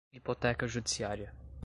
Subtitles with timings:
[0.11, 1.29] hipoteca judiciária